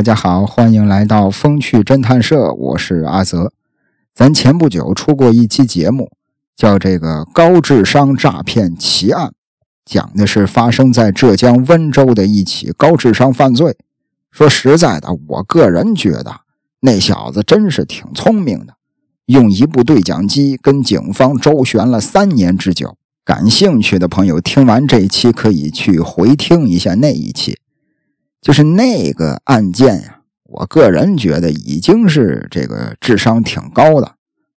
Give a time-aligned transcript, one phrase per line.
[0.00, 3.52] 大家好，欢迎来到风趣侦探社，我是阿泽。
[4.14, 6.10] 咱前不久出过一期节目，
[6.56, 9.34] 叫这个高智商诈骗奇案，
[9.84, 13.76] 讲的是发生在浙江温州的一起高智商犯罪。
[14.30, 16.34] 说实在的，我个人觉得
[16.80, 18.76] 那小子真是挺聪明的，
[19.26, 22.96] 用一部对讲机跟警方周旋了三年之久。
[23.22, 27.58] 感兴趣的朋友，听完这一期可以去回听一下那一期。
[28.40, 34.14] 就是那个案件呀，我个人觉得已经是这个智商挺高的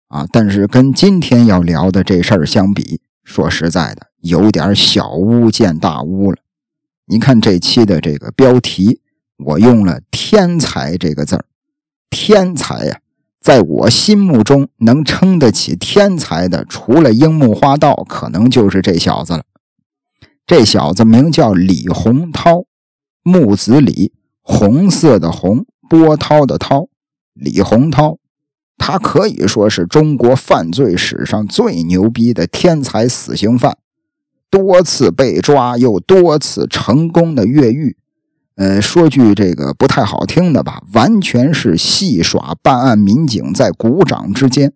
[0.07, 6.37] 啊，但是跟今天要聊的这事儿相比，说实在的，有点小巫见大巫了。
[7.07, 9.01] 你看这期的这个标题，
[9.37, 11.43] 我用了“天才”这个字儿，
[12.09, 12.99] 天才呀，
[13.41, 19.43] 在我心目中能称得起天才的，除了樱木花道，可能就是这小子了。
[20.47, 22.63] 这小子名叫李洪涛。
[23.23, 26.89] 木子李，红色的红，波涛的涛，
[27.33, 28.17] 李洪涛，
[28.77, 33.77] 他可以说是中国犯罪史上最牛逼的天才死刑犯，
[34.49, 37.95] 多次被抓又多次成功的越狱。
[38.55, 44.73] 呃，说句这个不太好听的吧，完全是戏耍办案民警在鼓掌之间。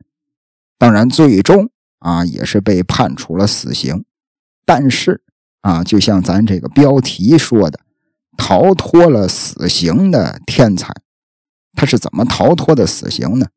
[0.78, 4.06] 当然，最终啊也是被判处了死刑。
[4.66, 5.22] 但是
[5.62, 7.82] 啊，就像咱这个标题说的。
[8.38, 10.94] 逃脱了死刑的天才，
[11.74, 13.48] 他是怎么逃脱的死刑呢？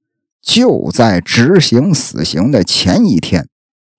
[0.43, 3.47] 就在执行死刑的前一天，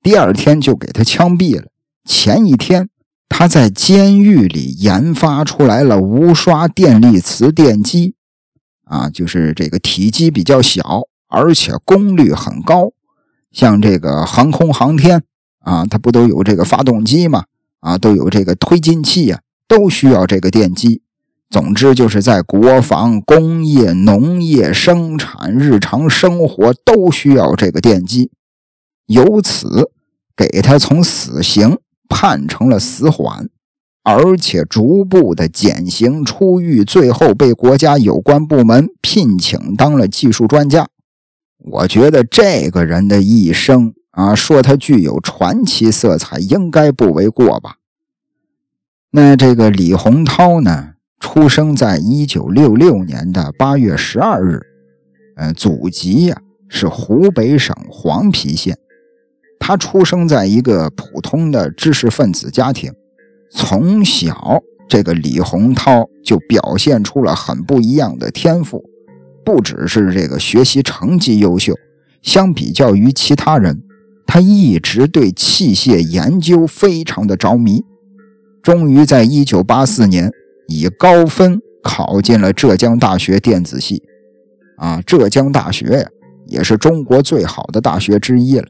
[0.02, 1.68] 第二天就给他枪毙了。
[2.04, 2.90] 前一天，
[3.30, 8.16] 他在监狱里研发出来了无刷电力磁电机，
[8.86, 12.92] 啊，就是这个体积比较小，而且功率很高。
[13.52, 15.24] 像这个航空航天
[15.60, 17.46] 啊，它不都有这个发动机吗？
[17.82, 19.42] 啊，都有这个推进器呀。
[19.72, 21.02] 都需要这个电机。
[21.50, 28.32] 总之，就是在国防、工业、农业生产、日常生活都需要这个电机。
[29.06, 29.90] 由此，
[30.36, 31.78] 给他从死刑
[32.10, 33.48] 判成了死缓，
[34.04, 40.88] 而且逐步的减刑出狱，最后被国家有关部门聘请当了技术专家。
[41.58, 47.76] 我觉得这个人的一生啊，说他具有传奇色彩，应该不为过吧。
[49.14, 54.62] 那这个李洪涛呢，出生在一九六六年的八月十二日，
[55.36, 56.38] 呃，祖籍呀
[56.70, 58.78] 是湖北省黄陂县。
[59.60, 62.90] 他出生在一个普通的知识分子家庭，
[63.52, 68.82] 从小这个李洪涛就表现出了很不一样的天赋，
[69.44, 71.76] 不只是这个学习成绩优秀，
[72.22, 73.84] 相比较于其他人，
[74.26, 77.84] 他一直对器械研究非常的着迷。
[78.62, 80.32] 终于在一九八四年
[80.68, 84.04] 以高分考进了浙江大学电子系，
[84.78, 86.08] 啊，浙江大学呀，
[86.46, 88.68] 也是中国最好的大学之一了。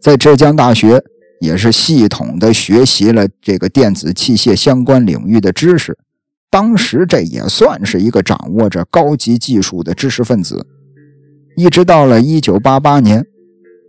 [0.00, 1.02] 在浙江大学
[1.40, 5.96] 也是系统的学习了这个电子器械相关领域的知识，
[6.50, 10.66] 当时这也算是一个掌握着高级技术的知识分子。
[11.56, 13.24] 一直到了一九八八年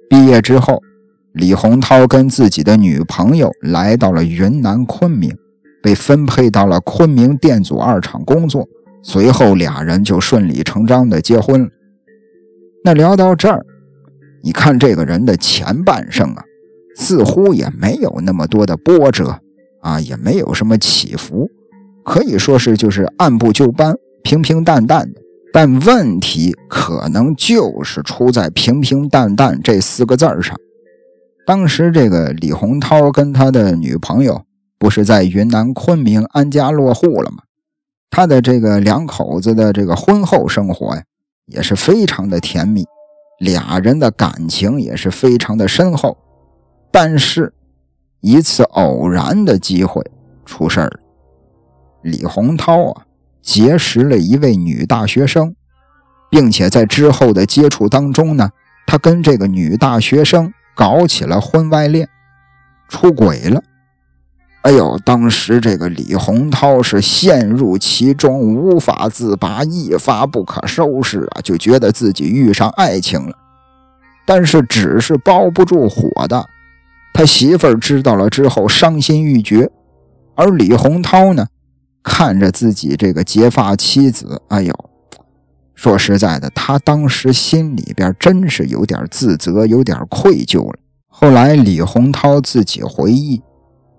[0.10, 0.82] 毕业之后。
[1.34, 5.36] 李洪涛跟自己的女朋友来到了云南昆明，
[5.82, 8.68] 被分配到了昆明电阻二厂工作。
[9.02, 11.68] 随后俩人就顺理成章的结婚了。
[12.86, 13.66] 那聊到这儿，
[14.44, 16.44] 你看这个人的前半生啊，
[16.96, 19.38] 似乎也没有那么多的波折
[19.82, 21.50] 啊，也没有什么起伏，
[22.06, 25.20] 可以说是就是按部就班、平平淡淡的。
[25.52, 30.56] 但问题可能就是出在“平平淡淡”这四个字上。
[31.46, 34.46] 当时这个李洪涛跟他的女朋友
[34.78, 37.44] 不是在云南昆明安家落户了吗？
[38.10, 41.04] 他的这个两口子的这个婚后生活呀，
[41.48, 42.86] 也是非常的甜蜜，
[43.40, 46.18] 俩人的感情也是非常的深厚。
[46.92, 47.52] 但是，
[48.22, 50.02] 一次偶然的机会
[50.46, 51.00] 出事儿了，
[52.04, 53.06] 李洪涛啊
[53.42, 55.54] 结识了一位女大学生，
[56.30, 58.52] 并且在之后的接触当中呢，
[58.88, 60.54] 他跟这个女大学生。
[60.76, 62.08] 搞起了婚外恋，
[62.88, 63.62] 出轨了。
[64.62, 71.42] 哎呦，当时这个李洪涛是陷入其中，无法自拔，一发不可收拾啊！
[71.44, 73.38] 就觉得自己遇上爱情了。
[74.26, 76.48] 但是纸是包不住火的，
[77.14, 79.70] 他媳妇儿知道了之后伤心欲绝，
[80.36, 81.48] 而李洪涛呢，
[82.02, 84.74] 看着自己这个结发妻子，哎呦。
[85.84, 90.80] 说实在的，他当时心里边真是有点自责，有点愧疚了。
[91.10, 93.42] 后来李洪涛自己回忆，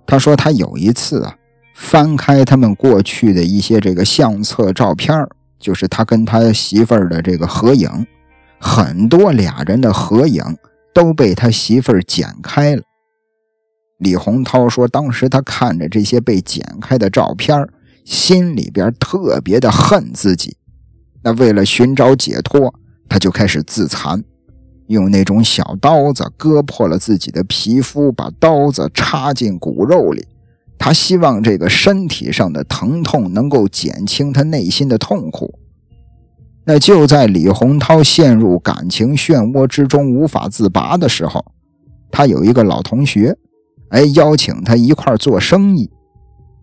[0.07, 1.37] 他说他有一次啊，
[1.75, 5.29] 翻开他们过去的一些这个相册照片，
[5.59, 8.07] 就是他跟他媳妇儿的这个合影，
[8.59, 10.43] 很多俩人的合影
[10.95, 12.83] 都被他媳妇儿剪开了。
[13.99, 17.69] 李洪涛说，当时他看着这些被剪开的照片，
[18.07, 20.57] 心里边特别的恨自己。
[21.25, 22.73] 那为了寻找解脱，
[23.09, 24.23] 他就开始自残，
[24.89, 30.27] 用那种小刀子割破了自己的皮肤，把刀子插进骨肉里。
[30.77, 35.59] 他希望这个身体上的疼痛能够减轻他内心的痛苦。
[36.67, 41.43] 那就在李洪涛陷入感情漩涡之中无法自拔的时候，
[42.11, 43.35] 他有一个老同学，
[43.89, 45.91] 哎，邀请他一块做生意。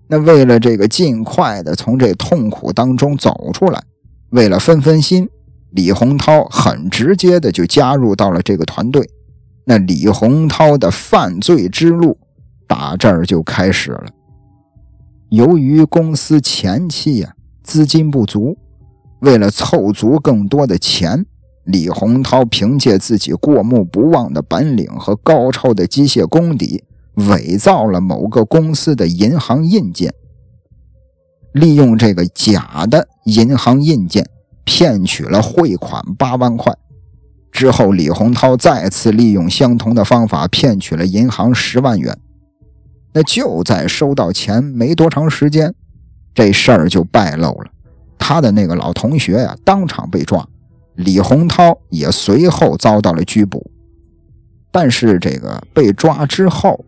[0.07, 3.81] 那为了这个尽快的从这痛苦当中走出来，
[4.31, 5.29] 为了分分心，
[5.69, 9.09] 李洪涛很直接的就加入到了这个团队。
[9.63, 12.17] 那李洪涛的犯罪之路。
[12.67, 14.05] 打这儿就开始了。
[15.27, 17.33] 由于公司前期呀
[17.63, 18.57] 资金不足，
[19.19, 21.25] 为了凑足更多的钱，
[21.65, 26.85] 李洪涛凭借自己过目不忘的本领和高超的机械功底，
[27.15, 30.13] 伪造了某个公司的银行印鉴，
[31.53, 34.25] 利用这个假的银行印鉴
[34.63, 36.75] 骗取了汇款八万块。
[37.51, 42.17] 之后，李洪涛再次利用相同的方法骗取了银行十万元。
[43.13, 45.73] 那就在收到钱没多长时间，
[46.33, 47.69] 这事儿就败露了。
[48.17, 50.47] 他的那个老同学呀，当场被抓，
[50.95, 53.69] 李洪涛也随后遭到了拘捕。
[54.71, 56.85] 但是这个被抓之后，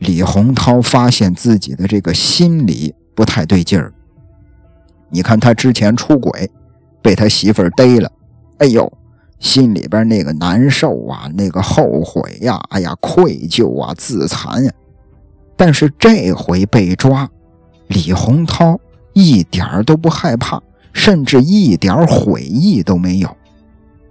[0.00, 3.92] 李洪涛发现自己的这个心理不太对劲儿。
[5.10, 6.50] 你看他之前出轨，
[7.02, 8.10] 被他媳妇儿逮了，
[8.58, 8.90] 哎呦，
[9.38, 14.72] 心里边那个难受啊，那个后悔呀，哎呀，愧疚啊，自残呀。
[15.56, 17.28] 但是这回被抓，
[17.88, 18.80] 李洪涛
[19.12, 20.60] 一点都不害怕，
[20.92, 23.28] 甚至一点悔意都没有。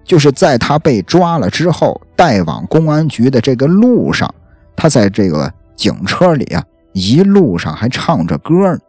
[0.04, 4.32] 就是在他被抓了之后，带往公安局的这个路上，
[4.76, 6.64] 他在这个警车里啊，
[6.94, 8.80] 一路上还唱着歌呢。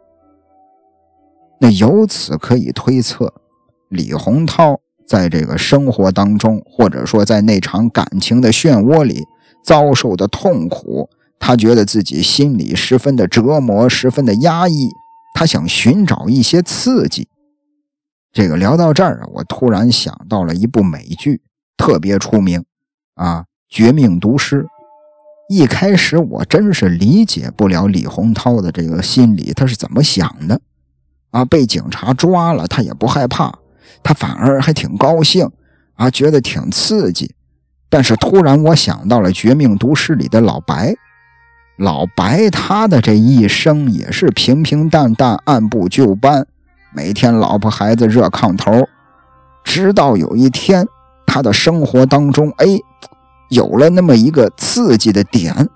[1.63, 3.33] 那由此可以推测，
[3.87, 9.23] 李洪涛在这个生活当中，或者说在那场感情的漩涡里
[9.63, 11.09] 遭受的痛苦。
[11.39, 14.89] 他觉得自己心里十分的折磨，十分的压抑。
[15.35, 17.29] 他想寻找一些刺激。
[18.33, 21.39] 这个聊到这儿啊，我突然想到了一部美剧，
[21.77, 22.65] 特别出名
[23.15, 23.39] 啊，
[23.69, 24.63] 《绝命毒师》。
[25.47, 30.59] 一开始我真是理解不了李洪涛的这个心理，他是怎么想的
[31.33, 31.43] 啊？
[31.43, 33.53] 被警察抓了，他也不害怕，
[34.01, 35.49] 他反而还挺高兴
[35.95, 37.35] 啊，觉得挺刺激。
[37.89, 40.95] 但是突然我想到了《绝命毒师》里的老白。
[41.77, 46.45] 老白他的这一生也是平平淡淡、按部就班，
[46.93, 48.87] 每天老婆孩子热炕头。
[49.63, 50.87] 直到有一天，
[51.25, 52.67] 他的生活当中，哎，
[53.49, 55.67] 有了那么一个刺激的点，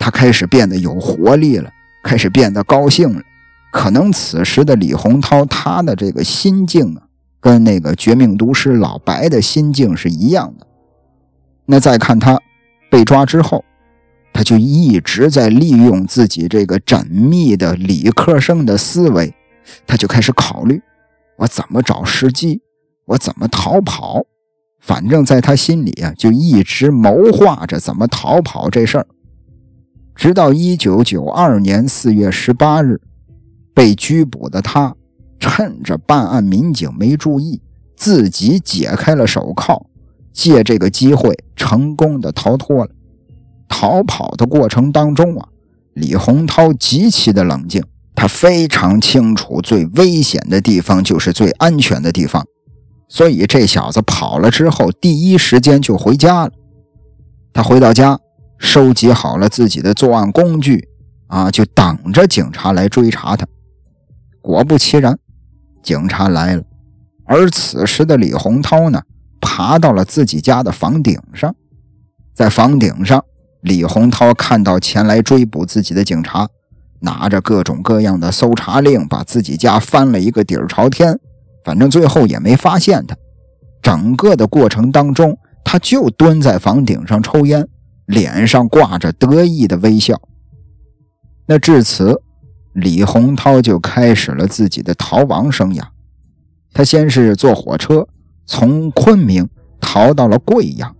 [0.00, 1.70] 他开始变得有活力了，
[2.02, 3.22] 开始变得高兴了。
[3.72, 7.02] 可能此时的李洪涛，他的这个心境啊，
[7.40, 10.66] 跟那个绝命毒师老白的心境是一样的。
[11.66, 12.40] 那再看他
[12.90, 13.64] 被抓之后。
[14.32, 19.34] 他就一直在利用自己这个缜密的理科生的思维，
[19.88, 20.80] 他就开始考虑
[21.36, 22.62] 我怎么找时机，
[23.06, 24.24] 我怎么逃跑。
[24.78, 29.06] 反正在他心里啊，就一直谋划着怎么逃跑这事儿。
[30.14, 33.00] 直到一九九二年四月十八日，
[33.74, 34.94] 被拘捕的他，
[35.38, 37.60] 趁着办案民警没注意，
[37.96, 39.86] 自己解开了手铐，
[40.32, 42.90] 借这个机会成功的逃脱了。
[43.68, 45.48] 逃跑的过程当中啊，
[45.94, 47.82] 李洪涛极其的冷静，
[48.14, 52.44] 他非常清楚最危险的地方就是最安全的地方，
[53.08, 56.52] 所以这小子跑了之后，第一时间就回家了。
[57.52, 58.18] 他回到家，
[58.58, 60.88] 收集好了自己的作案工具，
[61.28, 63.46] 啊，就等着警察来追查他。
[64.40, 65.18] 果不其然，
[65.82, 66.62] 警察来了，
[67.26, 69.02] 而此时的李洪涛呢，
[69.40, 71.54] 爬到了自己家的房顶上，
[72.34, 73.24] 在房顶上。
[73.62, 76.48] 李洪涛看到前来追捕自己的警察，
[77.00, 81.20] 拿着各种各样的搜查令，把自己家翻了一个底儿朝天，
[81.62, 83.14] 反正最后也没发现他。
[83.82, 87.68] 整个的过程当中，他就蹲在房顶上抽烟，
[88.06, 90.18] 脸上挂着得意的微笑。
[91.46, 92.22] 那至此，
[92.80, 95.82] 李洪涛就开始了自己的逃亡生涯。
[96.72, 98.06] 他先是坐火车
[98.46, 99.48] 从昆明
[99.80, 100.96] 逃到了贵阳，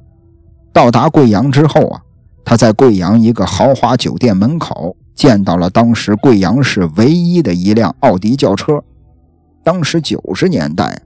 [0.73, 2.03] 到达贵阳之后啊。
[2.43, 8.83] 他在贵阳一个豪华酒店门口见到了当时贵阳市唯一的一辆奥迪轿车。
[9.63, 11.03] 当时九十年代，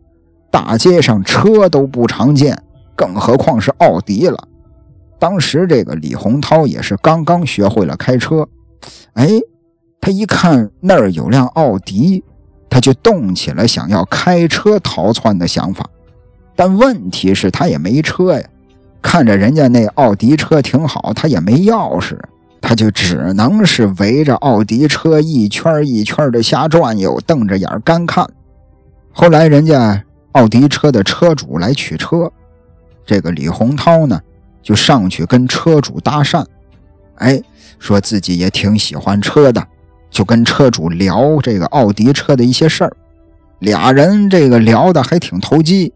[0.51, 2.57] 大街上车都不常见，
[2.95, 4.49] 更何况是奥迪了。
[5.19, 8.49] 当时这个李洪涛也是刚刚学会了开车，
[9.15, 9.29] 哎，
[10.05, 12.23] 他一看那儿有辆奥迪，
[12.69, 15.89] 他就动起了想要开车逃窜的想法。
[16.55, 18.47] 但问题是，他也没车呀。
[19.01, 22.19] 看着人家那奥迪车挺好，他也没钥匙，
[22.61, 28.29] 他就只能是围着奥迪车一圈一圈的瞎转悠，瞪着眼干看。
[29.11, 32.31] 后来人家奥迪车的车主来取车，
[33.07, 34.21] 这个李洪涛呢
[34.63, 36.45] 就上去跟车主搭讪，
[37.15, 37.43] 哎，
[37.79, 39.67] 说自己也挺喜欢车的，
[40.15, 42.97] 就跟车主聊这个奥迪车的一些事儿，
[43.59, 45.93] 俩人这个聊的还挺投机。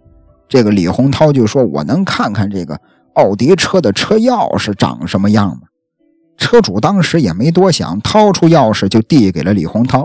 [0.48, 2.80] 这个李洪涛就说：“我能看看这个
[3.14, 5.60] 奥迪车的车钥匙长什么样吗？”
[6.36, 10.04] 车主当时也没多想，掏出钥匙就递给了李洪涛。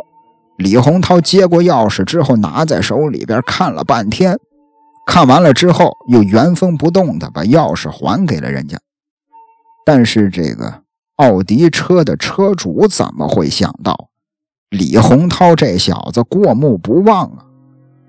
[0.57, 4.37] 李洪涛接过钥匙之后，拿在手里边看了半天，
[5.07, 8.77] 看完了之后又原封不动的把钥匙还给了人家。
[9.83, 10.82] 但是这个
[11.17, 14.09] 奥迪车的车主怎么会想到，
[14.71, 17.45] 李洪涛这小子过目不忘啊？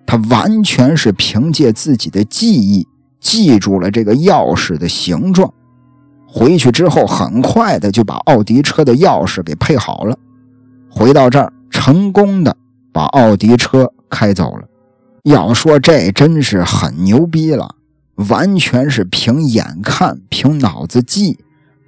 [0.06, 2.86] 他完全是凭借自己的记忆
[3.20, 5.52] 记住了这个钥匙的形状，
[6.26, 10.16] 回去之后很快的就把奥迪车的钥匙给配好了，
[10.90, 12.56] 回到这儿成功的
[12.92, 14.64] 把奥迪车开走了。
[15.24, 17.76] 要说这真是很牛逼了，
[18.28, 21.38] 完全是凭眼看、凭脑子记，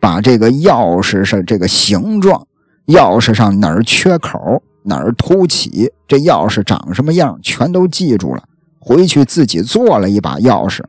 [0.00, 2.46] 把这个钥匙上这个形状、
[2.86, 4.62] 钥匙上哪儿缺口。
[4.88, 8.44] 哪儿凸起，这钥匙长什么样，全都记住了。
[8.78, 10.80] 回去自己做了一把钥匙，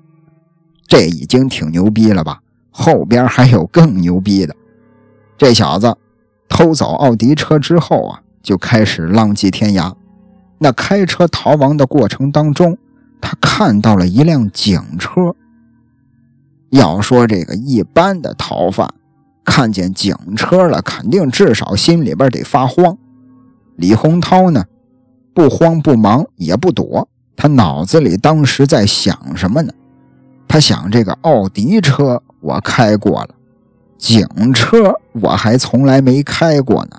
[0.88, 2.38] 这已经挺牛逼了吧？
[2.70, 4.56] 后边还有更牛逼的。
[5.36, 5.98] 这小子
[6.48, 9.92] 偷走奥迪车之后啊，就开始浪迹天涯。
[10.60, 12.78] 那开车逃亡的过程当中，
[13.20, 15.36] 他看到了一辆警车。
[16.70, 18.88] 要说这个一般的逃犯，
[19.44, 22.98] 看见警车了，肯定至少心里边得发慌。
[23.76, 24.66] 李洪涛呢，
[25.34, 29.72] 不慌不忙也不躲，他脑子里当时在想什么呢？
[30.48, 33.30] 他想这个奥迪车我开过了，
[33.98, 36.98] 警车我还从来没开过呢。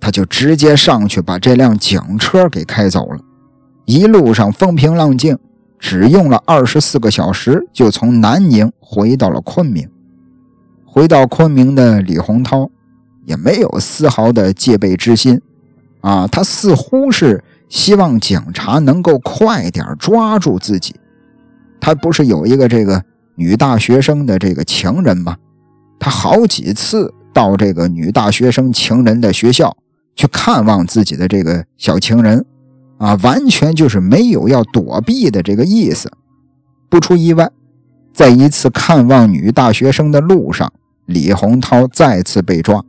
[0.00, 3.20] 他就直接上去把这辆警车给开走了。
[3.86, 5.38] 一路上风平浪静，
[5.84, 9.86] 只用了二十四个小时就从南宁回到了昆明。
[10.86, 12.70] 回到昆明的李洪涛
[13.26, 15.38] 也没有丝毫的戒备之心。
[16.00, 20.94] 啊，他似乎是希望警察能够快点抓住自己。
[21.78, 25.36] 他不是有一个这个女大学生的这个情人吗？
[25.98, 29.76] 他好几次到这个女大学生情人的学校
[30.16, 32.42] 去看望自己的这个小情人，
[32.98, 36.10] 啊，完全就是没有要躲避的这个意思。
[36.88, 37.50] 不出意外，
[38.12, 40.72] 在一次看望女大学生的路上，
[41.06, 42.84] 李洪涛再次被抓。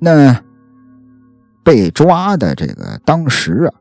[0.00, 0.42] 那。
[1.64, 3.74] 被抓的这个当时啊，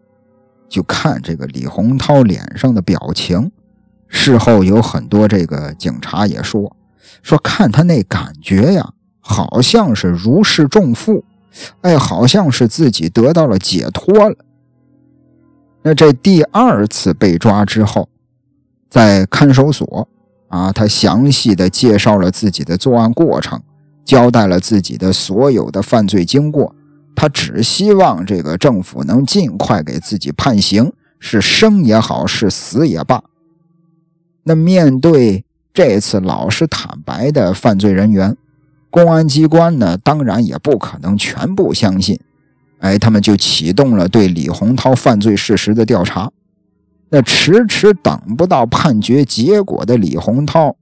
[0.67, 3.51] 就看这个李洪涛脸上的表情。
[4.07, 6.75] 事后有很多这个警察也说，
[7.21, 11.23] 说看他那感觉呀，好像是如释重负，
[11.81, 14.35] 哎，好像是自己得到了解脱了。
[15.87, 18.09] 那这第二次被抓之后，
[18.89, 20.07] 在看守所
[20.47, 23.61] 啊，他详细的介绍了自己的作案过程，
[24.03, 26.73] 交代了自己的所有的犯罪经过。
[27.15, 33.23] 他只希望这个政府能尽快给自己判刑，是生也好，是死也罢。
[34.41, 38.35] 那面对这次老实坦白的犯罪人员，
[38.89, 42.19] 公安机关呢，当然也不可能全部相信。
[42.79, 46.31] 哎，他们就启动了对李洪涛犯罪事实的调查。
[47.09, 50.75] 那迟迟等不到判决结果的李洪涛，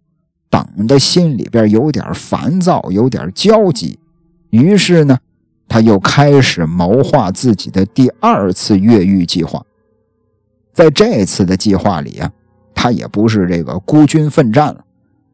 [0.49, 3.99] 等的心里边有点烦躁，有点焦急。
[4.49, 5.17] 于是呢。
[5.65, 9.63] 他又开始谋划自己的第二次越狱计划。
[10.71, 12.29] 在这次的计划里啊，
[12.75, 14.83] 他也不是这个孤军奋战了，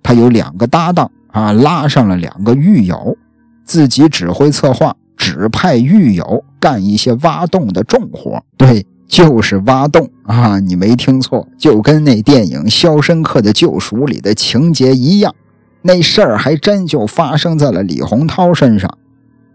[0.02, 3.18] 他有两个搭档啊，拉上了两个狱友，
[3.66, 8.42] 自己指挥策划，指派狱友干一些挖洞的重活。
[8.58, 15.36] 对，就是挖洞啊，你没听错，就跟那电影《肖申克的救赎》里的情节一样，
[15.82, 18.90] 那事儿还真就发生在了李洪涛身上。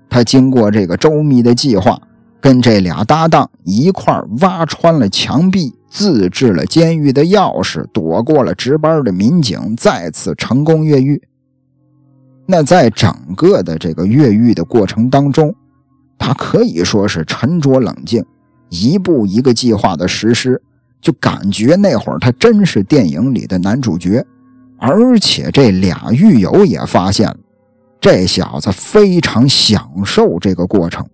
[0.09, 2.01] 他经过这个周密的计划，
[2.41, 11.21] 跟这俩搭档一块挖穿了墙壁，自制了监狱的钥匙，躲过了值班的民警，再次成功越狱。
[12.47, 15.55] 那在整个的这个越狱的过程当中，
[16.19, 18.25] 他可以说是沉着冷静，
[18.69, 20.61] 一步一个计划的实施，
[21.01, 24.25] 就感觉那会儿他真是电影里的男主角。
[24.79, 27.35] 而且这俩狱友也发现，
[28.01, 31.07] 这小子非常享受这个过程。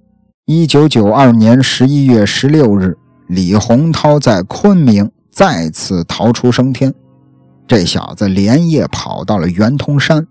[0.46, 2.96] 一九九二年十一月十六日，
[3.28, 6.92] 李洪涛在昆明再次逃出升天。
[7.68, 10.26] 这小子连夜跑到了圆通山，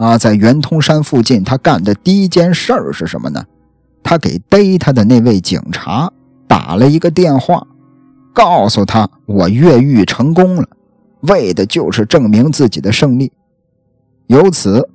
[0.00, 3.44] 啊，在圆通山附近，他干的第一件事儿是什么呢？
[4.02, 6.10] 他给逮他的那位警察
[6.48, 7.66] 打了一个电话，
[8.32, 10.66] 告诉他我越狱成功了。
[11.20, 13.30] 为的就是证明自己的胜利，
[14.28, 14.88] 由此，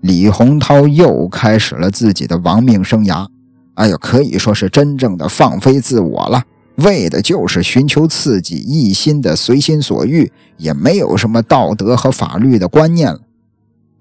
[0.00, 3.26] 李洪涛又开始了自己的亡命生涯。
[3.74, 6.40] 哎呦，可以说是真正的放飞自我了，
[6.76, 13.18] 为的就是寻求刺激，一心的随心所欲，也没有什么道德和法律的观念了。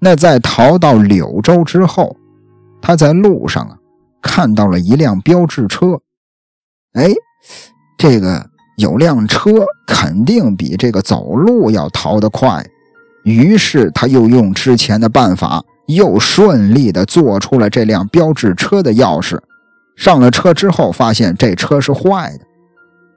[0.02, 2.18] 那在逃到柳州之后，
[2.82, 3.78] 他在路上啊
[4.22, 6.02] 看到了一辆标致车，
[6.94, 7.10] 哎，
[7.98, 8.50] 这个。
[8.78, 9.52] 有辆车
[9.86, 12.66] 肯定比这个走路要逃得快，
[13.24, 19.38] 于是他又用之前的办法，又顺利的做出了这辆标志车的钥匙。
[19.96, 22.46] 上了车之后，发现这车是坏的，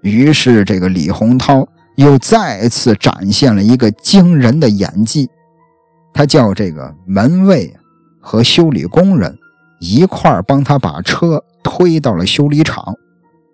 [0.02, 5.30] 于是这个李洪涛又再次展现了一个惊人的演技。
[6.14, 7.74] 他叫这个门卫
[8.20, 9.36] 和修理工人
[9.80, 12.94] 一块帮他把车推到了修理厂，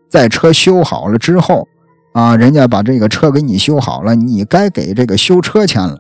[0.09, 1.67] 在车修好了之后。
[2.13, 5.97] 啊，人家把这个车给你修好了，你该给这个修车钱了。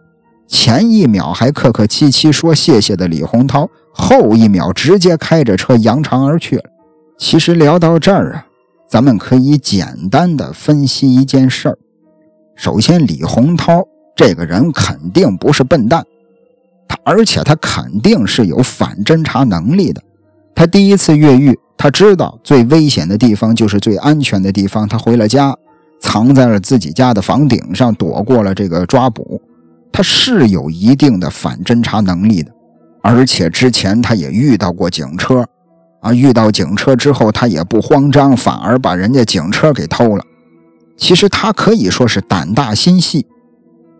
[0.48, 6.64] 前一秒还客客气气说谢谢的李洪涛，后一秒直接开着车扬长而去了。
[7.16, 8.46] 其实聊到这儿啊，
[8.88, 11.78] 咱们可以简单的分析一件事儿。
[12.56, 13.86] 首先，李洪涛
[14.16, 16.04] 这个人肯定不是笨蛋，
[16.90, 20.02] 他而且他肯定是有反侦查能力的。
[20.56, 25.56] 他第一次越狱，他知道最危险的地方就是最安全的地方，他回了家。
[26.00, 29.41] 藏在了自己家的房顶上，躲过了这个抓捕。
[29.93, 32.50] 他是有一定的反侦查能力的，
[33.02, 35.45] 而且之前他也遇到过警车，
[36.00, 40.25] 啊，遇到警车之后他也不慌张，反而把人家警车给偷了。
[40.97, 43.26] 其实他可以说是胆大心细。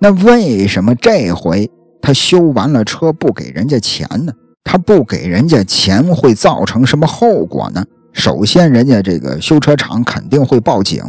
[0.01, 1.71] 那为什么这回
[2.03, 4.33] 他修完了车不给人家钱呢？
[4.65, 7.85] 他不给人家钱会造成什么后果呢？
[8.13, 11.03] 首先，人家这个修车厂肯定会报警。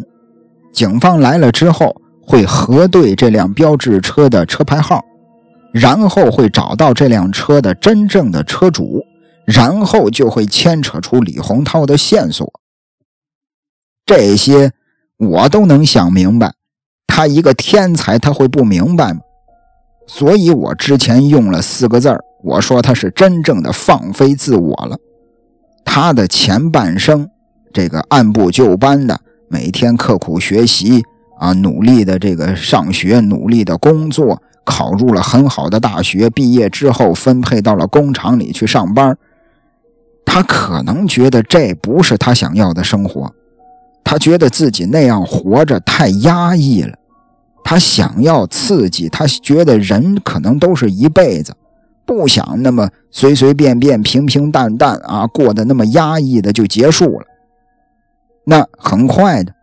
[0.74, 5.04] 警方来了之后，会核对这辆标志车的车牌号，
[5.74, 9.02] 然后会找到这辆车的真正的车主，
[9.46, 12.50] 然后就会牵扯出李洪涛的线索。
[14.06, 14.72] 这些
[15.18, 16.54] 我都能想明白，
[17.06, 19.22] 他一个天才他会不明白吗？
[20.14, 24.98] 所以我之前用了四个字我说他是真正的放飞自我了。
[25.86, 27.30] 他的前半生，
[27.72, 29.22] 这个按部就班的。
[29.48, 31.02] 每天刻苦学习
[31.40, 36.30] 啊，努力的这个上学，努力的工作，考入了很好的大学。
[36.30, 39.18] 毕业之后分配到了工厂里去上班。
[40.26, 43.34] 他可能觉得这不是他想要的生活，
[44.04, 46.98] 他觉得自己那样活着太压抑了。
[47.72, 51.54] 他想要刺激，他觉得人可能都是一辈子，
[52.06, 57.26] 不想那么随随便便、平平淡淡啊，过得那么压抑的就结束了。
[58.44, 59.54] 那很快的，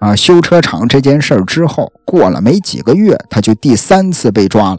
[0.00, 4.78] 啊，修车厂这件事之后，过了没几个月，他就第三次被抓了。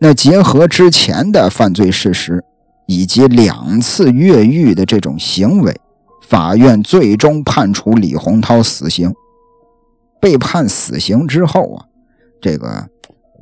[0.00, 2.42] 那结合之前的犯罪事实，
[2.86, 5.78] 以及两次越狱的这种行为，
[6.26, 9.14] 法院最终判处李洪涛死刑。
[10.26, 11.86] 被判死刑之后啊，
[12.40, 12.84] 这个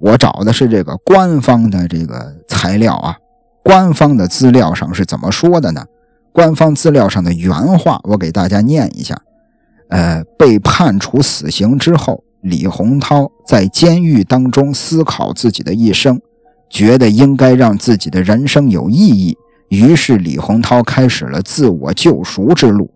[0.02, 3.16] 我找的是这个官方的这个材料啊，
[3.62, 5.82] 官方的资料上是怎么说的呢？
[6.30, 9.18] 官方资料上的原话，我给大家念一下。
[9.88, 16.20] 呃，被判处死刑之后，李洪涛在监狱当中思考自己的一生，
[16.68, 19.34] 觉得应该让自己的人生有意义，
[19.70, 22.90] 于是李洪涛开始了自我救赎之路。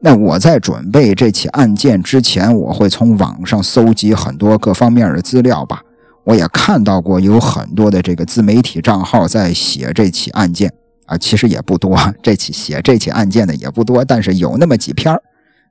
[0.00, 5.82] 那我在准备这起案件之前，我会从网上搜集很多各方面的资料吧。
[6.24, 10.72] 我也看到过有很多的这个自媒体账号在写这起案件。
[11.06, 15.18] 啊，其实也不多，这起写这起案件的也不多，但是有那么几篇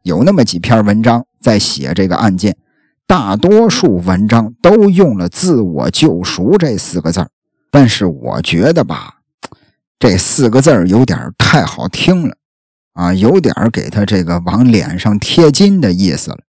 [0.01, 2.57] 有那么几篇文章在写这个案件，
[3.05, 7.23] 大多数文章都用了“自我救赎”这四个字
[7.69, 9.17] 但是我觉得吧，
[9.99, 12.35] 这四个字有点太好听了，
[12.97, 16.39] 啊，有点给他这个往脸上贴金的意思了。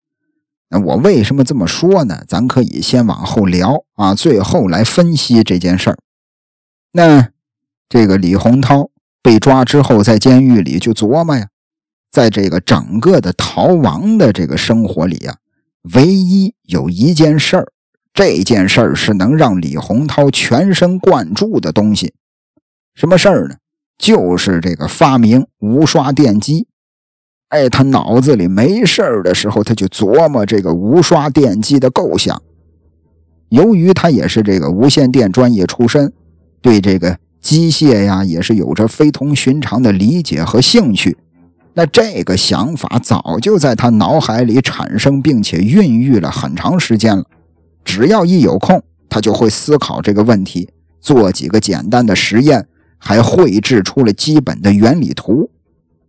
[0.71, 2.25] 那我为什么这么说呢？
[2.27, 5.99] 咱可以先往后聊啊，最后来分析这件事儿。
[6.93, 7.29] 那。
[7.91, 8.91] 这个李洪涛
[9.23, 11.49] 被抓之后，在监狱里就琢磨呀，
[12.11, 15.39] 在这个整个的逃亡的这个生活里呀，
[15.95, 17.73] 唯一有一件事儿，
[18.13, 22.13] 这件事儿是能让李洪涛全神贯注的东西。
[22.95, 23.55] 什么事儿呢？
[23.99, 26.67] 就是这个发明无刷电机。
[27.49, 32.41] 哎，他脑子里没事儿的时候，他就琢磨这个无刷电机的构想。
[33.49, 36.13] 由于他也是这个无线电专业出身，
[36.61, 41.17] 对这个机械呀也是有着非同寻常的理解和兴趣。
[41.73, 47.25] 那这个想法早就在他脑海里产生，并且孕育了很长时间了。
[47.85, 50.69] 只要一有空，他就会思考这个问题，
[51.01, 52.67] 做几个简单的实验，
[52.99, 55.51] 还绘制出了基本的原理图。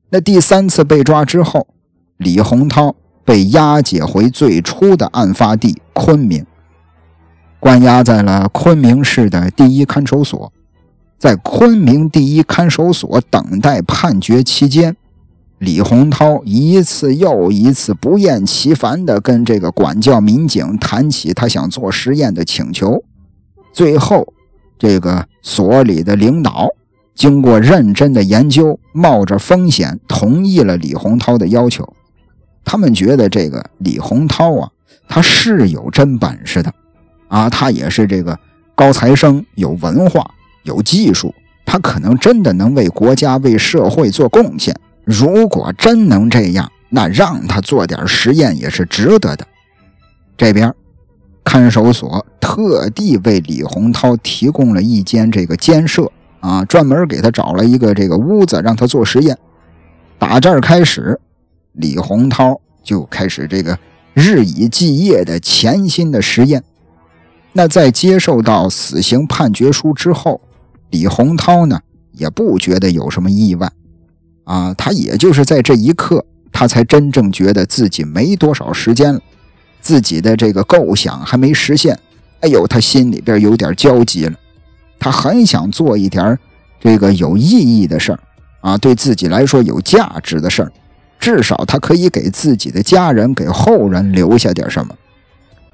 [0.10, 1.67] 那第三次被抓之后，
[2.17, 6.45] 李洪涛被押解回最初的案发地昆明，
[7.60, 10.52] 关押在了昆明市的第一看守所。
[11.17, 14.95] 在昆明第一看守所等待判决期间。
[15.58, 23.04] 李洪涛一次又一次不厌其烦地跟这个管教民警谈起他想做实验的请求，
[23.73, 24.34] 最后，
[24.80, 26.70] 这个所里的领导
[27.13, 31.94] 经过认真的研究，冒着风险同意了李洪涛的要求。
[32.63, 34.72] 他们觉得这个李洪涛啊，
[35.08, 36.74] 他是有真本事的，
[37.28, 38.39] 啊，他也是这个
[38.74, 40.32] 高材生，有文化，
[40.63, 41.34] 有技术，
[41.65, 44.74] 他可能真的能为国家、为社会做贡献。
[45.04, 49.46] 如果真能这样，那让他做点实验也是值得的。
[50.38, 50.74] 这边
[51.51, 59.35] 看守所特地为李洪涛提供了一间这个监舍啊，专门给他找了一个这个屋子让他做实验。
[60.19, 61.19] 打这儿开始，
[61.71, 63.79] 李洪涛就开始这个
[64.13, 66.63] 日以继夜的潜心的实验。
[67.53, 70.39] 那在接受到死刑判决书之后，
[70.91, 71.79] 李洪涛呢
[72.12, 73.71] 也不觉得有什么意外。
[74.43, 79.19] 啊，他也就是在这一刻，他才真正觉得自己没多少时间了，
[79.82, 81.98] 自己的这个构想还没实现。
[82.42, 84.34] 哎呦，他心里边有点焦急了，
[85.00, 86.38] 他很想做一点
[86.80, 88.20] 这个有意义的事儿
[88.62, 90.72] 啊，对自己来说有价值的事儿，
[91.20, 94.96] 至少他可以给自己的家人、给后人留下点什么。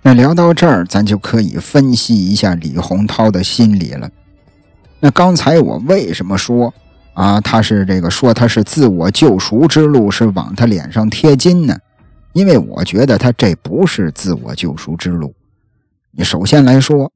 [0.01, 4.09] 那聊到这儿，咱就可以分析一下李洪涛的心理了。
[4.99, 6.73] 那刚才我为什么说？
[7.13, 11.77] 啊，他是这个说他是自我救赎之路，是往他脸上贴金呢。
[12.35, 15.33] 因为我觉得他这不是自我救赎之路。
[16.11, 17.13] 你首先来说，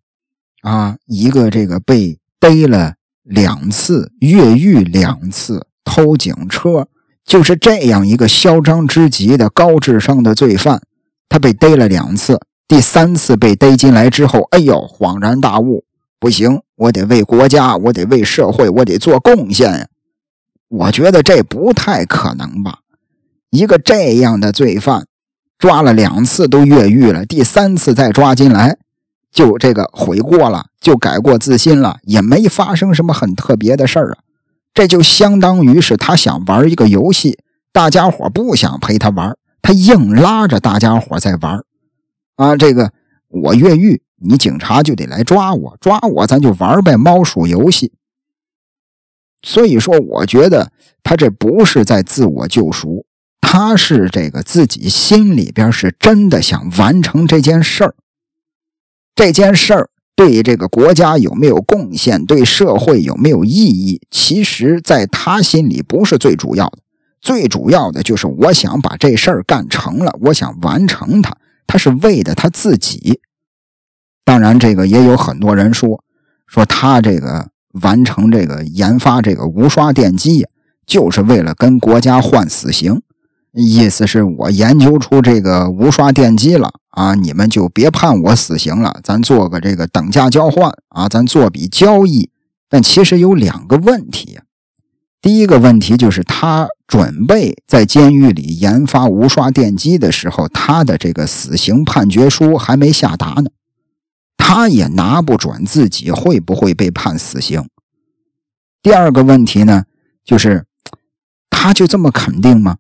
[0.62, 6.88] 啊，一个这个被逮了两次、越狱两次、偷警车，
[7.25, 10.82] 就是这样一个嚣张之极的高智商的罪犯，
[11.27, 15.84] 他被逮了两次，第三次被逮进来之后，哎呦，恍然大悟。
[16.17, 19.88] 不行，我得为国家，我得为社会，我得做贡献呀！
[20.69, 22.79] 我觉得这不太可能吧？
[23.49, 25.05] 一个这样的罪犯，
[25.57, 28.77] 抓了两次都越狱了，第三次再抓进来，
[29.31, 34.17] 就这个悔过了，就改过自新了，也没发生什么很特别的事儿啊！
[34.73, 37.39] 这就相当于是他想玩一个游戏，
[37.71, 41.63] 大家伙不想陪他玩，他硬拉着大家伙在玩
[42.35, 42.55] 啊！
[42.55, 42.91] 这个
[43.27, 44.01] 我越狱。
[44.21, 47.93] 你警察就得来抓我，抓我，咱就玩呗，猫鼠游戏。
[49.41, 53.05] 所以说，我觉得他这不是在自我救赎，
[53.51, 57.95] 他是这个自己心里边是真的想完成这件事儿。
[59.15, 66.77] 这件事儿对这个国家有没有贡献，对社会有没有意义，其实在他心里不是最主要的，
[67.21, 71.35] 最主要的就是我想把这事儿干成了，我想完成它，
[71.65, 73.19] 他是为的他自己。
[74.23, 76.03] 当然，这个也有很多人说，
[76.45, 77.49] 说他这个
[77.81, 80.45] 完成这个研发这个无刷电机，
[80.85, 83.01] 就是为了跟国家换死刑，
[83.61, 92.29] 意思是我研究出这个无刷电机了啊，你们就别判我死刑了，咱做个这个等价交换啊，咱做笔交易。
[92.69, 94.39] 但其实有两个问题，
[95.21, 103.49] 第一个问题就是他准备在监狱里研发无刷电机的时候，他的这个死刑判决书还没下达呢。
[104.37, 107.67] 他也拿不准自己会不会被判死刑。
[108.81, 109.83] 第二个问题呢，
[110.23, 110.65] 就是
[111.49, 112.77] 他就这么肯定吗？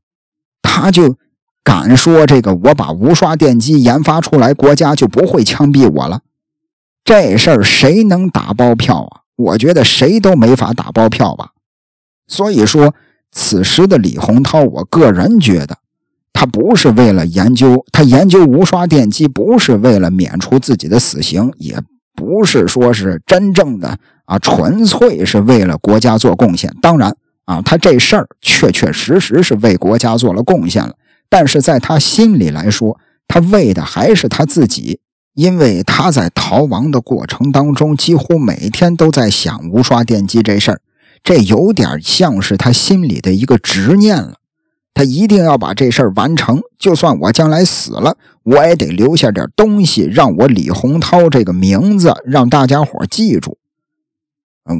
[0.71, 1.17] 他就
[1.63, 6.21] 敢说这个我把无刷电机研发出来，国家就不会枪毙我了？
[7.03, 9.21] 这事儿谁能打包票啊？
[9.35, 11.53] 我觉得谁都没法打包票吧。
[12.27, 12.93] 所以说，
[13.31, 15.79] 此时的李洪涛，我个人觉得。
[16.31, 21.81] 他不是为了研究，他研究无刷电机不是为了免除自己的死刑，也
[22.15, 26.73] 不是说是真正的啊，纯粹是为了国家做贡献。
[26.81, 27.17] 当然
[27.49, 30.93] 啊，他这事儿确确实实是为国家做了贡献了。
[31.29, 34.99] 但是在他心里来说，他为的还是他自己，
[35.33, 40.81] 因为他在逃亡的过程当中，几乎每天都在想无刷电机这事儿，
[41.23, 44.35] 这有点像是他心里的一个执念了。
[44.93, 53.57] 他一定要把这事儿完成，就算我将来死了，我也得留下点东西，让我李洪涛这个名字让大家伙记住。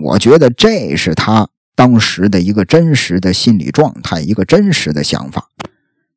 [0.04, 1.50] 我觉得这是他
[1.80, 5.48] 当时的一个真实的心理状态，一个真实的想法。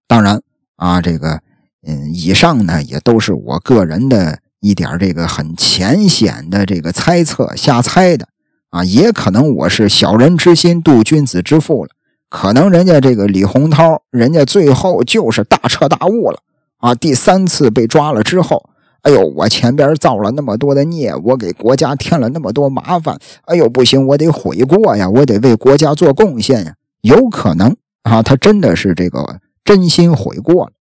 [0.08, 0.42] 当然
[0.74, 1.40] 啊，这个
[1.86, 8.26] 嗯，以上呢也都是我个人的一点这个很浅显的这个猜测，瞎猜的
[8.70, 11.90] 啊，也可能我是小人之心度君子之腹了。
[12.28, 16.42] 可能人家这个李洪涛，人家最后就是大彻大悟了
[16.78, 16.92] 啊！
[16.92, 18.68] 第三次被抓了之后，
[19.02, 26.74] 哎呦，我前边造了那么多的孽，我给国家添了那么多麻烦，哎呦，不行，我得悔过呀，我得为国家做贡献呀！
[27.00, 30.72] 有可能啊，他真的是这个真心悔过了。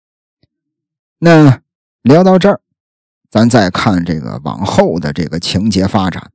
[1.17, 1.61] 那
[2.03, 2.59] 聊到这儿，
[3.31, 6.29] 咱再看这个往后的这个情节发展。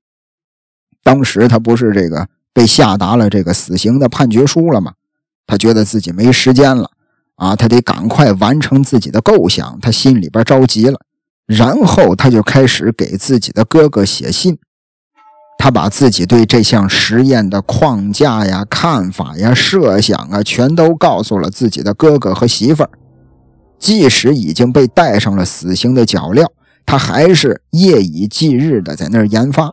[1.05, 4.94] 当时他不是这个被下达了这个死刑的判决书了吗？
[5.46, 6.90] 他觉得自己没时间了
[7.37, 11.01] 啊，他得赶快完成自己的构想，他心里边着急了。
[11.47, 14.59] 然后他就开始给自己的哥哥写信，
[15.59, 22.91] 他把自己对这项实验的框架呀、看法呀、设想啊，全都告诉了自己的哥哥和媳妇儿。
[23.79, 26.47] 即使已经被戴上了死刑的脚镣，
[26.85, 29.71] 他还是夜以继日的在那儿研发。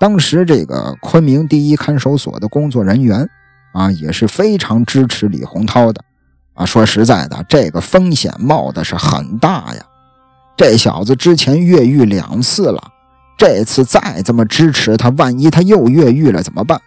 [0.00, 3.28] 当时这个昆明第一看守所的工作人员。
[3.74, 6.00] 啊，也是非常支持李洪涛的，
[6.52, 9.84] 啊，说实在的，这个风险冒的是很大呀。
[10.56, 12.80] 这小子之前越狱两次了，
[13.36, 16.80] 这次再这么支持他，万一他又越狱了怎么办？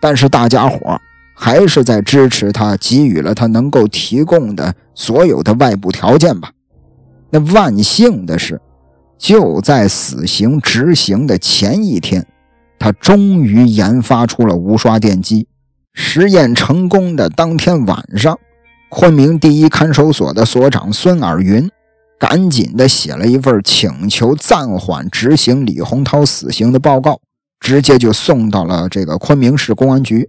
[0.00, 1.00] 但是大家伙
[1.34, 6.50] 还是在支持他，给予了他能够提供的所有的外部条件吧。
[7.30, 8.60] 那万幸的是，
[9.18, 12.24] 就在死刑执行的前一天，
[12.78, 15.48] 他终于研发出了无刷电机。
[15.94, 18.38] 实验成功的当天晚上，
[18.88, 21.68] 昆明第一看守所的所长孙尔云
[22.18, 27.20] 赶紧的写了一份请求暂缓执行李洪涛死刑的报告，
[27.60, 30.28] 直接就送到了这个昆明市公安局。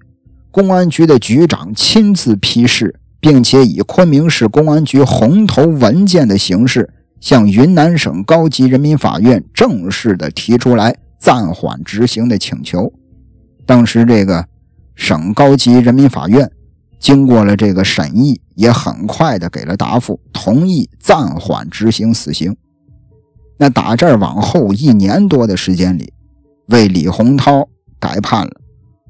[0.52, 12.92] 公安局的局长亲自批示，并且以昆明市公安局红头文件的形式，向云南省高级人民法院正式的提出来暂缓执行的请求。
[13.66, 14.46] 当时这个。
[14.98, 16.50] 省高级人民法院
[17.06, 22.58] 经过了这个审议，也很快的给了答复，同意暂缓执行死刑。
[23.60, 26.12] 那打这儿往后一年多的时间里，
[26.70, 28.52] 为李洪涛改判了，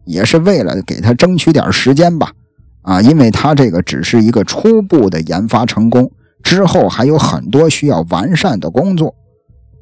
[0.03, 2.33] 也是为了给他争取点时间吧。
[2.81, 6.11] 啊，因为他这个只是一个初步的研发成功，
[6.43, 9.15] 之后还有很多需要完善的工作。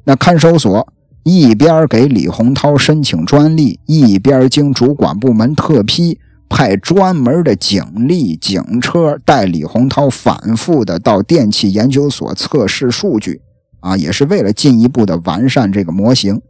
[0.04, 0.86] 那看守所。
[1.24, 13.40] 一边给李洪涛申请专利，一边经主管部门特批，派专门的警力、警车带李洪涛反复的到电器研究所测试数据，
[13.80, 16.40] 啊，也是为了进一步的完善这个模型。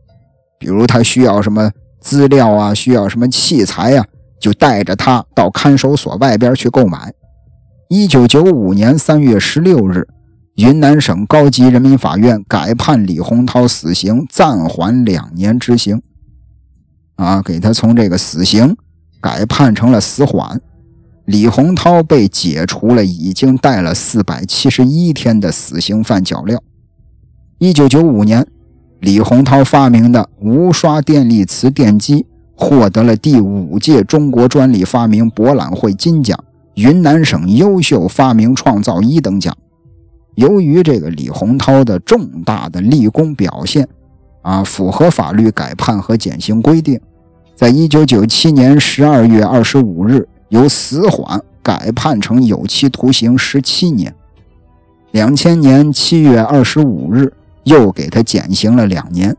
[0.59, 4.05] 比如他需要什么资料啊，需要什么器材呀，
[4.41, 7.13] 就带着他到看守所外边去购买。
[7.89, 10.07] 一九九五年三月十六日。
[10.57, 16.01] 云南省高级人民法院改判李洪涛死刑，暂缓两年执行。
[17.17, 18.77] 啊，给他从这个死刑
[19.25, 20.61] 改判成了死缓。
[21.25, 26.59] 李洪涛被解除了已经戴了四百七十一天的死刑犯脚镣。
[27.57, 28.47] 一九九五年，
[29.01, 36.39] 李洪涛发明的无刷电力磁电机获得了第五届中国专利发明博览会金奖、
[36.75, 39.57] 云南省优秀发明创造一等奖。
[40.35, 43.89] 由于这个李洪涛的重大的立功表现，
[44.43, 47.01] 啊，符合法律改判和减刑规定，
[47.55, 54.15] 在一九九七年十二月二十五日由死缓改判成有期徒刑十七年。
[55.13, 59.37] 两千年七月二十五日又给他减刑了两年。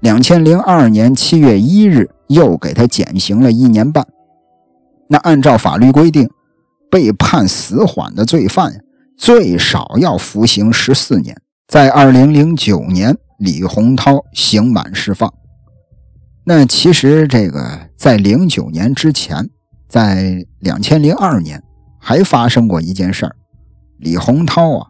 [0.00, 4.06] 两千零二年七月一日又给他减刑了一年半。
[5.08, 6.30] 那按照法律规定，
[6.90, 8.82] 被判死缓的罪犯。
[9.18, 11.36] 最少要服刑十四年。
[11.68, 15.30] 在二零零九年，李洪涛刑满释放。
[16.44, 19.48] 那其实这个在零九年之前，
[19.88, 21.62] 在两千零二年
[21.98, 23.36] 还发生过一件事儿。
[23.98, 24.86] 李洪涛啊，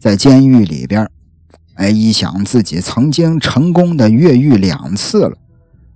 [0.00, 1.08] 在监狱里边，
[1.74, 5.36] 哎，一想自己曾经成功的越狱两次了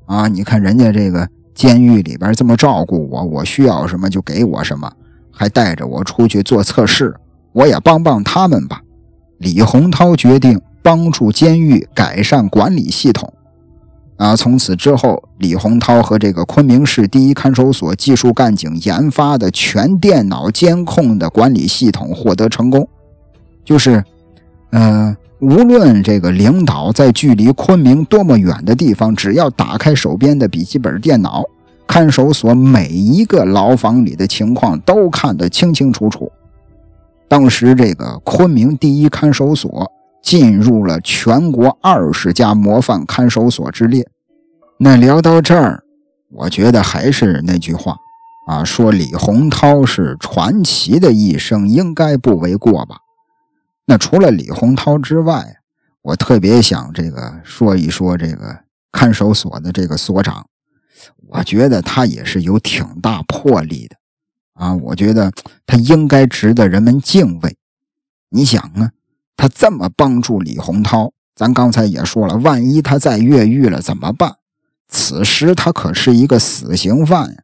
[0.06, 0.28] 啊！
[0.28, 4.90] 你看人家这个监狱里边这么照顾我，我需要什么就给我什么，
[5.32, 7.14] 还带着我出去做测试。
[7.52, 8.80] 我也帮帮他们吧。
[9.38, 13.34] 李洪涛决定帮助监狱改善管理系统。
[14.22, 22.88] 啊，从此之后，李洪涛和这个昆明市第一看守所技术干警研发的全电脑监控的管理系统获得成功。
[23.64, 24.04] 就是，
[24.70, 31.42] 呃，无论这个领导在距离昆明多么远的地方，只要打开手边的笔记本电脑，
[31.88, 36.30] 看守所每一个牢房里的情况都看得清清楚楚。
[37.26, 39.90] 当时，这个昆明第一看守所
[40.22, 44.06] 进入了全国二十家模范看守所之列。
[44.84, 45.84] 那聊到这儿，
[46.28, 47.96] 我觉得还是那句话
[48.48, 52.96] 啊，说李洪涛是传奇的一生，应该不为过吧？
[53.86, 55.58] 那除了李洪涛之外，
[56.02, 58.58] 我特别想这个说一说这个
[58.90, 60.48] 看守所的这个所长，
[61.28, 63.94] 我觉得他也是有挺大魄力的。
[64.54, 65.30] 啊，我觉得
[65.64, 67.56] 他应该值得人们敬畏。
[68.30, 68.90] 你想啊，
[69.36, 74.38] 他这么帮助李洪涛，咱刚才也说了，万一他再越狱了怎么办？
[74.92, 77.38] 此时他可是一个死刑犯呀！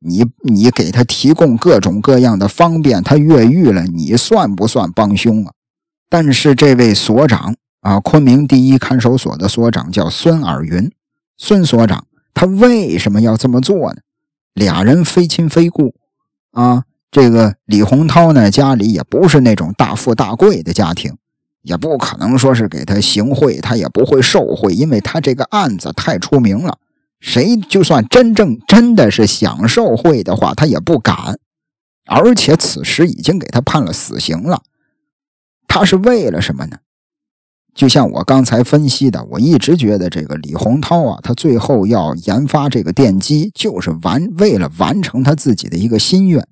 [0.00, 5.52] 你你给他提供各种各样的方便，他越狱了，你算不算帮凶啊？
[6.08, 10.90] 但是这位所长啊，昆明第一看守所的所长叫孙尔云，
[11.36, 14.00] 孙所长，他为什么要这么做呢？
[14.54, 15.94] 俩人非亲非故。
[16.52, 21.14] 啊，这个李洪涛呢，家里也不是那种大富大贵的家庭，
[21.62, 26.78] 也不可能说是给他行贿，他也不会受贿，因为他这个案子太出名了。
[27.20, 31.38] 谁就算真正真的是想受贿的话，他也不敢。
[32.06, 34.62] 而且此时已经给他判了死刑了，
[35.68, 36.78] 他是为了什么呢？
[37.72, 46.44] 就像我刚才分析的，我一直觉得这个李洪涛啊，他最后要研发这个电机，就是完为了完成他自己的一个心愿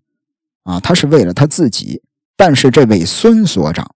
[0.63, 2.03] 啊，他是为了他自己。
[2.37, 3.91] 但是这位孙所长，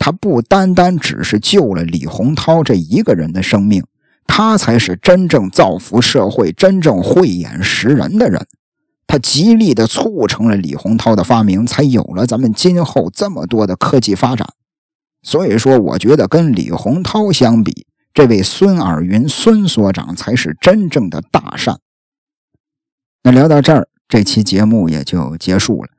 [0.00, 3.84] 他不单单只是救了李洪涛这一个人的生命，
[4.26, 8.46] 他才是真正造福社会、真正慧眼识人的人。
[9.06, 14.48] 他极力的促成了李洪涛的发明，才有了咱们今后这么多的科技发展。
[15.22, 21.78] 所以说，我觉得跟李洪涛相比，这位孙尔云孙所长才是真正的大善。
[23.22, 25.90] 那聊到这儿，这期节目也就结束了。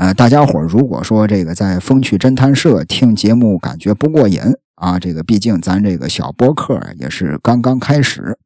[0.00, 4.40] 呃，大家伙如果说这个在风趣侦探社听节目感觉不过瘾
[4.76, 8.38] 啊，这个毕竟咱这个小播客也是刚刚开始，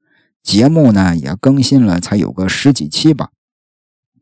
[0.43, 3.29] 节目呢也更新了才有个十几期吧。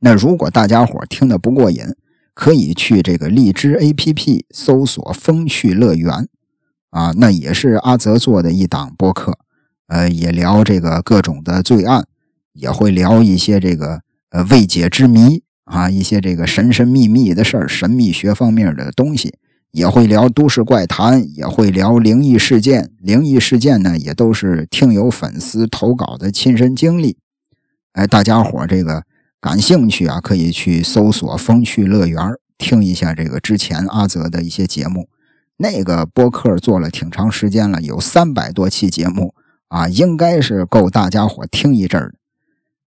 [0.01, 1.87] 那如果大家伙听得不过瘾，
[2.35, 6.29] 可以去这个荔枝 APP 搜索“风趣乐园”，
[6.93, 9.39] 啊，那也是阿泽做的一档播客，
[9.87, 12.05] 呃，也聊这个各种的罪案，
[12.53, 19.35] 也会聊一些这个呃未解之谜啊，一些这个神神秘秘的事儿、神秘学方面的东西，
[19.73, 22.91] 也会聊都市怪谈，也会聊灵异事件。
[23.01, 27.17] 灵异事件呢，也都是听友粉丝投稿的亲身经历。
[27.93, 29.03] 哎，大家伙这个。
[29.43, 32.17] 感兴趣啊，可以去搜索“风趣乐园”
[32.57, 35.09] 听一下这个之前阿泽的一些节目。
[35.57, 39.35] 那个播客做了挺长时间了，有三百多期节目
[39.67, 42.15] 啊，应该是够大家伙听一阵儿的。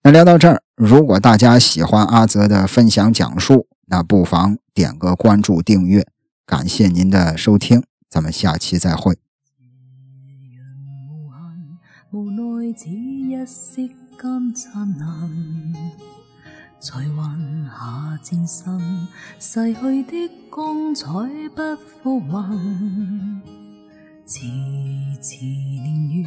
[0.01, 6.07] 那聊到这儿，如果大家喜欢阿泽的分享讲述，那不妨点个关注、订阅。
[6.45, 9.17] 感谢您的收听，咱们下期再会。
[16.79, 17.27] 才还
[17.67, 21.05] 下战心，逝去的光彩
[21.53, 23.58] 不复还。
[24.31, 24.45] 迟
[25.23, 26.23] 迟年月，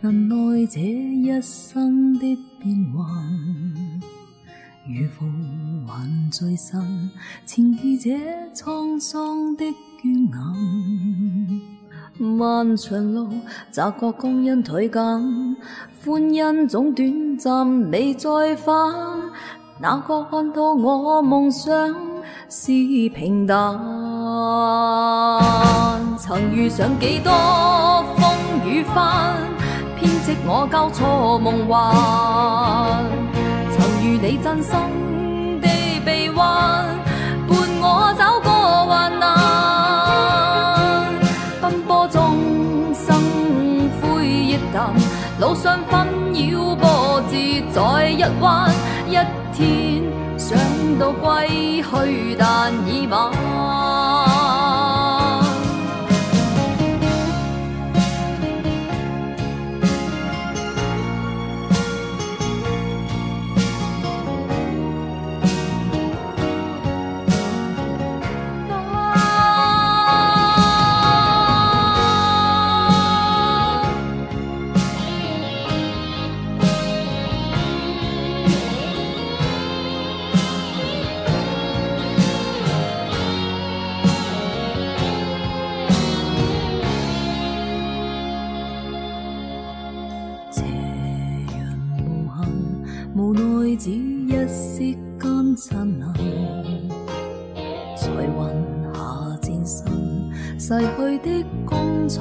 [0.00, 3.04] 能耐这一生的变幻。
[4.86, 5.24] 如浮
[5.84, 7.10] 还在身，
[7.44, 8.10] 前记这
[8.54, 9.64] 沧桑的
[10.00, 11.60] 倦颜。
[12.16, 13.28] 漫长路，
[13.72, 15.56] 察觉光阴褪减，
[16.04, 18.72] 欢欣总短暂，未再返。
[19.80, 21.92] 哪个看透我梦想
[22.48, 22.70] 是
[23.08, 23.76] 平淡，
[26.24, 27.32] 曾遇上几多
[28.16, 28.32] 风
[28.64, 29.34] 雨翻，
[29.98, 31.92] 编织我交错梦幻。
[33.72, 34.70] 曾遇你真心
[35.60, 35.66] 的
[36.04, 36.86] 臂弯，
[37.48, 38.52] 伴我走过
[38.86, 39.26] 患难。
[41.60, 42.36] 奔波中
[42.94, 44.94] 生灰亦淡，
[45.40, 47.34] 路上纷扰波折
[47.72, 48.70] 在一弯
[49.08, 49.16] 一。
[49.52, 50.04] 天
[50.38, 50.56] 想
[51.00, 54.31] 到归去，但已晚。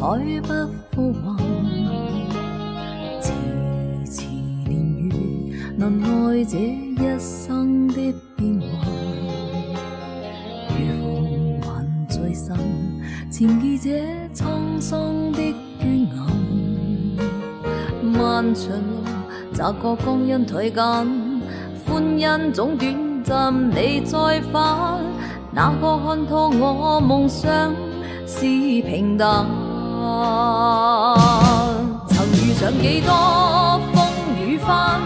[0.01, 0.07] 彩
[0.41, 0.47] 不
[0.95, 1.37] 复还。
[3.21, 3.31] 迟
[4.03, 4.25] 迟
[4.67, 4.73] 年
[5.09, 5.13] 月，
[5.77, 8.67] 能耐这一生的变幻。
[10.75, 12.57] 如风还在身，
[13.29, 14.01] 前记这
[14.33, 15.39] 沧桑的
[15.79, 16.19] 倦暗。
[18.01, 20.81] 漫长路，察觉光阴退减，
[21.85, 24.99] 欢欣总短暂，你再返，
[25.53, 27.71] 哪个看透我梦想
[28.25, 29.45] 是平淡？
[32.07, 33.11] 曾遇上几多
[33.93, 33.95] 风
[34.39, 34.99] 雨翻，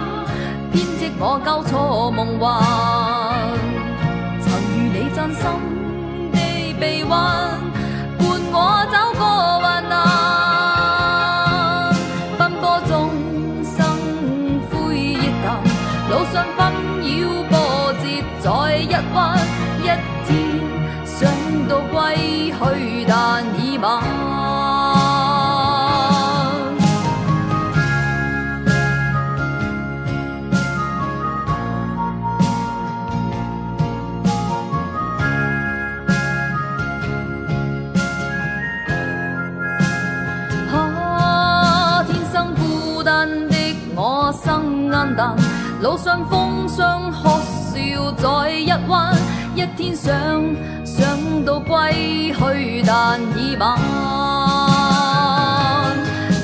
[0.72, 2.44] 编织我交错梦幻。
[4.42, 5.44] 曾遇你真心
[6.32, 6.38] 地
[6.80, 7.14] 臂弯，
[8.18, 8.22] 伴
[8.52, 8.56] 我
[8.92, 9.22] 走过
[9.62, 9.94] 患难。
[12.38, 12.94] 奔波中
[13.64, 13.76] 生
[14.70, 15.46] 灰亦淡，
[16.10, 16.60] 路上纷
[17.02, 17.10] 扰
[17.50, 17.54] 波
[18.02, 18.04] 折
[18.42, 18.46] 在
[18.78, 19.16] 一弯，
[19.82, 19.84] 一
[20.26, 20.30] 天
[21.06, 21.16] 想
[21.68, 21.94] 到归
[22.52, 23.14] 去，但
[23.60, 23.86] 已晚。
[45.82, 47.30] 路上風霜哭
[47.72, 49.14] 笑在一弯，
[49.54, 50.14] 一天想
[50.86, 51.06] 想
[51.46, 53.78] 到歸去，但已晚。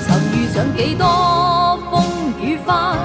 [0.05, 2.03] 曾遇上幾多風
[2.39, 2.97] 雨翻，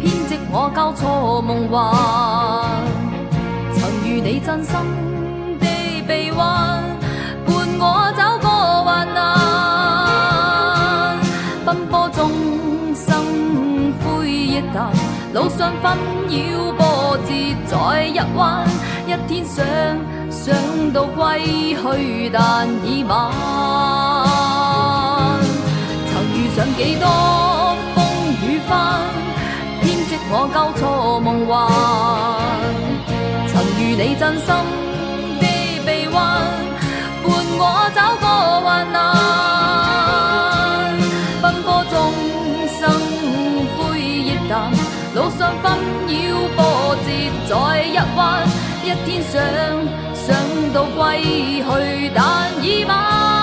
[0.00, 1.72] 编织我交錯夢幻。
[3.74, 4.74] 曾遇你真心
[15.34, 15.96] 路上纷
[16.28, 17.32] 擾波折
[17.66, 18.68] 在一弯，
[19.06, 19.64] 一天想
[20.30, 20.54] 想
[20.92, 21.40] 到歸
[21.74, 23.32] 去，但已晚。
[26.06, 27.08] 曾遇上幾多
[27.94, 27.98] 風
[28.44, 29.00] 雨翻，
[29.80, 30.80] 编织我交錯
[31.24, 31.50] 夢幻。
[33.48, 34.46] 曾遇你真心
[35.40, 35.46] 地
[35.86, 36.20] 臂弯，
[37.24, 37.26] 伴
[37.58, 37.60] 我
[37.94, 38.26] 走过
[38.60, 39.21] 患難。
[45.14, 45.72] 路上纷
[46.08, 47.08] 扰波折
[47.46, 48.46] 在一弯，
[48.82, 49.42] 一天想
[50.14, 50.34] 想
[50.72, 53.41] 到归去，但已晚。